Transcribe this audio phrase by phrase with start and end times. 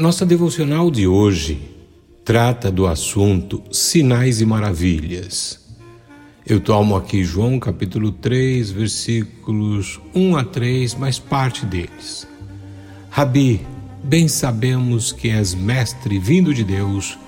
[0.00, 1.60] Nossa devocional de hoje
[2.24, 5.60] trata do assunto sinais e maravilhas.
[6.46, 12.26] Eu tomo aqui João capítulo 3, versículos 1 a 3, mas parte deles.
[13.10, 13.60] Rabi,
[14.02, 17.18] bem sabemos que és mestre vindo de Deus,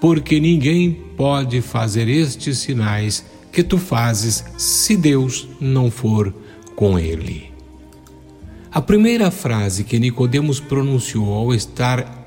[0.00, 6.32] porque ninguém pode fazer estes sinais que tu fazes se Deus não for
[6.76, 7.50] com ele.
[8.70, 12.19] A primeira frase que Nicodemos pronunciou ao estar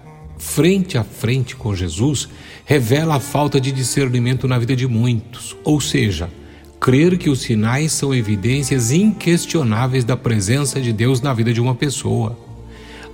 [0.44, 2.28] frente a frente com Jesus
[2.66, 6.30] revela a falta de discernimento na vida de muitos, ou seja,
[6.80, 11.74] crer que os sinais são evidências inquestionáveis da presença de Deus na vida de uma
[11.74, 12.38] pessoa.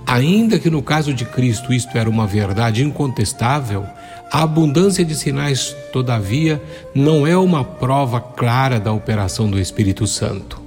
[0.04, 3.86] Ainda que no caso de Cristo isto era uma verdade incontestável,
[4.30, 6.60] a abundância de sinais, todavia,
[6.94, 10.60] não é uma prova clara da operação do Espírito Santo.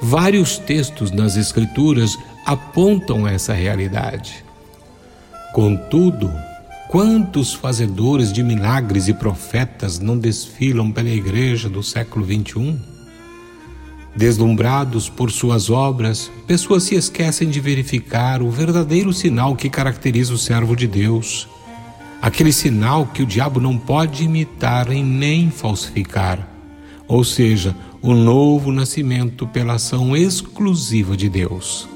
[0.00, 4.47] Vários textos nas Escrituras apontam essa realidade.
[5.52, 6.30] Contudo,
[6.88, 12.76] quantos fazedores de milagres e profetas não desfilam pela igreja do século XXI?
[14.14, 20.38] Deslumbrados por suas obras, pessoas se esquecem de verificar o verdadeiro sinal que caracteriza o
[20.38, 21.48] servo de Deus.
[22.20, 26.46] Aquele sinal que o diabo não pode imitar e nem falsificar,
[27.06, 31.88] ou seja, o novo nascimento pela ação exclusiva de Deus.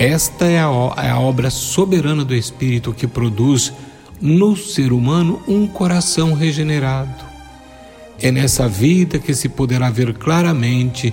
[0.00, 3.70] Esta é a, é a obra soberana do Espírito que produz
[4.18, 7.22] no ser humano um coração regenerado.
[8.18, 11.12] É nessa vida que se poderá ver claramente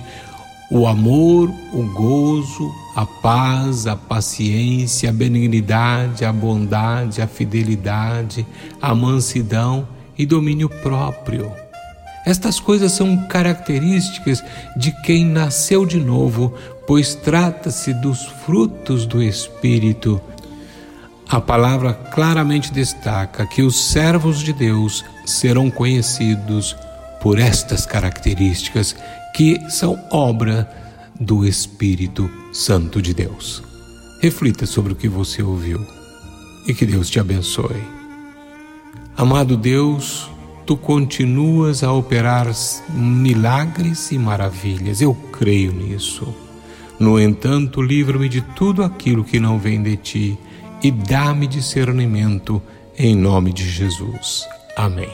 [0.70, 8.46] o amor, o gozo, a paz, a paciência, a benignidade, a bondade, a fidelidade,
[8.80, 11.52] a mansidão e domínio próprio.
[12.24, 14.42] Estas coisas são características
[14.74, 16.54] de quem nasceu de novo,
[16.88, 20.18] pois trata-se dos frutos do Espírito.
[21.28, 26.74] A palavra claramente destaca que os servos de Deus serão conhecidos
[27.20, 28.96] por estas características
[29.36, 30.66] que são obra
[31.20, 33.62] do Espírito Santo de Deus.
[34.22, 35.86] Reflita sobre o que você ouviu
[36.66, 37.84] e que Deus te abençoe.
[39.14, 40.30] Amado Deus,
[40.64, 42.50] tu continuas a operar
[42.88, 45.02] milagres e maravilhas.
[45.02, 46.47] Eu creio nisso.
[46.98, 50.38] No entanto, livra-me de tudo aquilo que não vem de ti
[50.82, 52.60] e dá-me discernimento
[52.98, 54.46] em nome de Jesus.
[54.76, 55.08] Amém.